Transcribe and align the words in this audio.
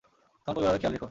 তোমার 0.47 0.55
পরিবারের 0.55 0.79
খেয়াল 0.81 0.93
রেখ। 0.93 0.99